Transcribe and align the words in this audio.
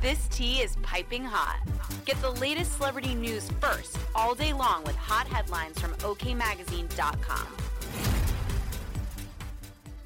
This 0.00 0.28
tea 0.28 0.60
is 0.60 0.76
piping 0.76 1.24
hot. 1.24 1.58
Get 2.04 2.20
the 2.22 2.30
latest 2.30 2.76
celebrity 2.76 3.16
news 3.16 3.50
first 3.60 3.98
all 4.14 4.32
day 4.32 4.52
long 4.52 4.84
with 4.84 4.94
hot 4.94 5.26
headlines 5.26 5.76
from 5.80 5.92
OKMagazine.com. 5.94 7.46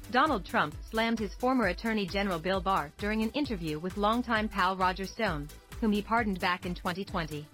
Donald 0.09 0.45
Trump 0.45 0.73
slammed 0.89 1.19
his 1.19 1.35
former 1.35 1.67
Attorney 1.67 2.07
General 2.07 2.39
Bill 2.39 2.59
Barr 2.59 2.91
during 2.97 3.21
an 3.21 3.29
interview 3.31 3.77
with 3.77 3.95
longtime 3.95 4.49
pal 4.49 4.75
Roger 4.75 5.05
Stone, 5.05 5.47
whom 5.79 5.91
he 5.91 6.01
pardoned 6.01 6.39
back 6.39 6.65
in 6.65 6.73
2020. 6.73 7.45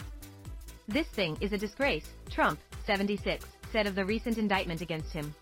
This 0.88 1.08
thing 1.08 1.38
is 1.42 1.52
a 1.52 1.58
disgrace, 1.58 2.08
Trump, 2.30 2.58
76, 2.86 3.46
said 3.74 3.86
of 3.86 3.96
the 3.96 4.06
recent 4.06 4.38
indictment 4.38 4.80
against 4.80 5.12
him. 5.12 5.36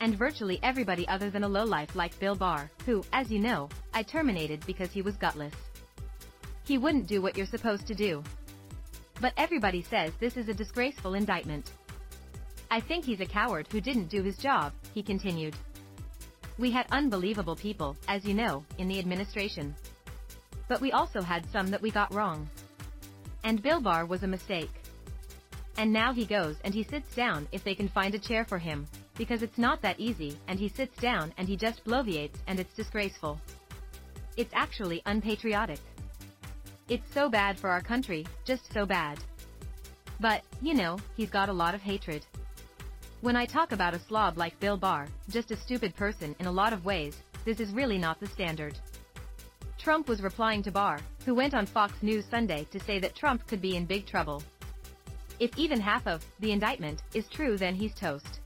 And 0.00 0.16
virtually 0.16 0.58
everybody 0.64 1.06
other 1.06 1.30
than 1.30 1.44
a 1.44 1.48
lowlife 1.48 1.94
like 1.94 2.18
Bill 2.18 2.34
Barr, 2.34 2.68
who, 2.84 3.04
as 3.12 3.30
you 3.30 3.38
know, 3.38 3.68
I 3.94 4.02
terminated 4.02 4.66
because 4.66 4.90
he 4.90 5.02
was 5.02 5.16
gutless. 5.16 5.54
He 6.64 6.78
wouldn't 6.78 7.06
do 7.06 7.20
what 7.20 7.36
you're 7.36 7.46
supposed 7.46 7.86
to 7.86 7.94
do. 7.94 8.22
But 9.20 9.34
everybody 9.36 9.82
says 9.82 10.12
this 10.18 10.36
is 10.36 10.48
a 10.48 10.54
disgraceful 10.54 11.14
indictment. 11.14 11.70
I 12.70 12.80
think 12.80 13.04
he's 13.04 13.20
a 13.20 13.26
coward 13.26 13.66
who 13.70 13.80
didn't 13.80 14.08
do 14.08 14.22
his 14.22 14.38
job, 14.38 14.72
he 14.94 15.02
continued. 15.02 15.56
We 16.58 16.70
had 16.70 16.86
unbelievable 16.90 17.56
people, 17.56 17.96
as 18.06 18.24
you 18.24 18.34
know, 18.34 18.64
in 18.78 18.86
the 18.86 18.98
administration. 18.98 19.74
But 20.68 20.80
we 20.80 20.92
also 20.92 21.20
had 21.20 21.50
some 21.50 21.70
that 21.70 21.82
we 21.82 21.90
got 21.90 22.14
wrong. 22.14 22.48
And 23.42 23.62
Bill 23.62 23.80
Barr 23.80 24.06
was 24.06 24.22
a 24.22 24.28
mistake. 24.28 24.70
And 25.78 25.92
now 25.92 26.12
he 26.12 26.26
goes 26.26 26.56
and 26.62 26.74
he 26.74 26.84
sits 26.84 27.14
down 27.14 27.48
if 27.52 27.64
they 27.64 27.74
can 27.74 27.88
find 27.88 28.14
a 28.14 28.18
chair 28.18 28.44
for 28.44 28.58
him, 28.58 28.86
because 29.16 29.42
it's 29.42 29.58
not 29.58 29.82
that 29.82 29.98
easy, 29.98 30.38
and 30.46 30.58
he 30.58 30.68
sits 30.68 30.96
down 31.00 31.32
and 31.38 31.48
he 31.48 31.56
just 31.56 31.84
bloviates 31.84 32.36
and 32.46 32.60
it's 32.60 32.74
disgraceful. 32.74 33.40
It's 34.36 34.52
actually 34.54 35.02
unpatriotic. 35.06 35.80
It's 36.90 37.14
so 37.14 37.28
bad 37.28 37.56
for 37.56 37.70
our 37.70 37.80
country, 37.80 38.26
just 38.44 38.72
so 38.72 38.84
bad. 38.84 39.20
But, 40.18 40.42
you 40.60 40.74
know, 40.74 40.98
he's 41.16 41.30
got 41.30 41.48
a 41.48 41.52
lot 41.52 41.72
of 41.72 41.80
hatred. 41.80 42.26
When 43.20 43.36
I 43.36 43.46
talk 43.46 43.70
about 43.70 43.94
a 43.94 44.00
slob 44.00 44.36
like 44.36 44.58
Bill 44.58 44.76
Barr, 44.76 45.06
just 45.28 45.52
a 45.52 45.56
stupid 45.56 45.94
person 45.94 46.34
in 46.40 46.46
a 46.46 46.52
lot 46.52 46.72
of 46.72 46.84
ways, 46.84 47.16
this 47.44 47.60
is 47.60 47.70
really 47.70 47.96
not 47.96 48.18
the 48.18 48.26
standard. 48.26 48.76
Trump 49.78 50.08
was 50.08 50.20
replying 50.20 50.64
to 50.64 50.72
Barr, 50.72 50.98
who 51.24 51.32
went 51.32 51.54
on 51.54 51.64
Fox 51.64 51.94
News 52.02 52.24
Sunday 52.28 52.66
to 52.72 52.80
say 52.80 52.98
that 52.98 53.14
Trump 53.14 53.46
could 53.46 53.62
be 53.62 53.76
in 53.76 53.86
big 53.86 54.04
trouble. 54.04 54.42
If 55.38 55.56
even 55.56 55.80
half 55.80 56.08
of 56.08 56.24
the 56.40 56.50
indictment 56.50 57.02
is 57.14 57.28
true 57.28 57.56
then 57.56 57.76
he's 57.76 57.94
toast. 57.94 58.40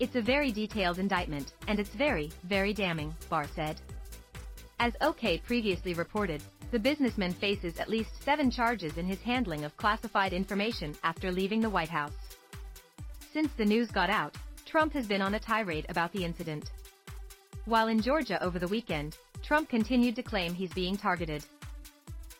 It's 0.00 0.16
a 0.16 0.20
very 0.20 0.50
detailed 0.50 0.98
indictment, 0.98 1.52
and 1.68 1.78
it's 1.78 1.94
very, 1.94 2.32
very 2.42 2.74
damning, 2.74 3.14
Barr 3.30 3.46
said. 3.54 3.80
As 4.80 4.92
OK 5.00 5.38
previously 5.38 5.94
reported, 5.94 6.42
the 6.74 6.80
businessman 6.80 7.32
faces 7.32 7.78
at 7.78 7.88
least 7.88 8.20
seven 8.24 8.50
charges 8.50 8.98
in 8.98 9.06
his 9.06 9.20
handling 9.20 9.64
of 9.64 9.76
classified 9.76 10.32
information 10.32 10.92
after 11.04 11.30
leaving 11.30 11.60
the 11.60 11.70
White 11.70 11.88
House. 11.88 12.16
Since 13.32 13.52
the 13.52 13.64
news 13.64 13.92
got 13.92 14.10
out, 14.10 14.34
Trump 14.66 14.92
has 14.92 15.06
been 15.06 15.22
on 15.22 15.34
a 15.34 15.38
tirade 15.38 15.86
about 15.88 16.10
the 16.10 16.24
incident. 16.24 16.72
While 17.66 17.86
in 17.86 18.02
Georgia 18.02 18.42
over 18.42 18.58
the 18.58 18.66
weekend, 18.66 19.16
Trump 19.40 19.68
continued 19.68 20.16
to 20.16 20.24
claim 20.24 20.52
he's 20.52 20.72
being 20.72 20.96
targeted. 20.96 21.44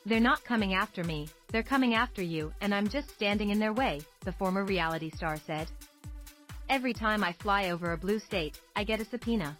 They're 0.04 0.18
not 0.18 0.42
coming 0.42 0.74
after 0.74 1.04
me, 1.04 1.28
they're 1.52 1.62
coming 1.62 1.94
after 1.94 2.20
you, 2.20 2.52
and 2.60 2.74
I'm 2.74 2.88
just 2.88 3.10
standing 3.10 3.50
in 3.50 3.60
their 3.60 3.72
way, 3.72 4.00
the 4.24 4.32
former 4.32 4.64
reality 4.64 5.12
star 5.12 5.36
said. 5.36 5.70
Every 6.68 6.92
time 6.92 7.22
I 7.22 7.34
fly 7.34 7.70
over 7.70 7.92
a 7.92 7.96
blue 7.96 8.18
state, 8.18 8.58
I 8.74 8.82
get 8.82 9.00
a 9.00 9.04
subpoena. 9.04 9.56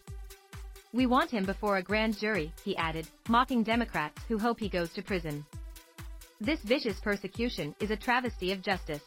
We 0.94 1.06
want 1.06 1.32
him 1.32 1.44
before 1.44 1.78
a 1.78 1.82
grand 1.82 2.16
jury, 2.20 2.52
he 2.64 2.76
added, 2.76 3.08
mocking 3.28 3.64
Democrats 3.64 4.22
who 4.28 4.38
hope 4.38 4.60
he 4.60 4.68
goes 4.68 4.92
to 4.92 5.02
prison. 5.02 5.44
This 6.40 6.60
vicious 6.60 7.00
persecution 7.00 7.74
is 7.80 7.90
a 7.90 7.96
travesty 7.96 8.52
of 8.52 8.62
justice. 8.62 9.02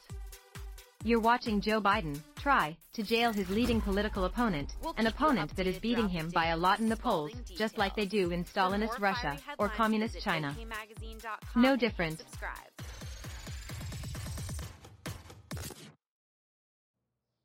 You're 1.06 1.22
watching 1.22 1.62
Joe 1.62 1.80
Biden 1.80 2.20
try 2.36 2.76
to 2.92 3.04
jail 3.04 3.32
his 3.32 3.50
leading 3.50 3.80
political 3.80 4.26
opponent, 4.26 4.74
We'll 4.84 4.96
an 4.98 5.08
opponent 5.08 5.56
that 5.56 5.66
is 5.66 5.78
beating 5.78 6.10
him 6.10 6.30
by 6.32 6.48
a 6.48 6.58
lot 6.58 6.82
in 6.82 6.90
the 6.90 6.98
polls, 6.98 7.32
scalding 7.32 7.58
just 7.58 7.78
like 7.78 7.96
they 7.96 8.06
do 8.06 8.32
in 8.32 8.44
Stalinist 8.44 9.00
Russia 9.00 9.38
or 9.58 9.70
communist 9.70 10.20
China. 10.20 10.54
No 11.56 11.78
different. 11.78 12.18
Subscribe. 12.18 12.77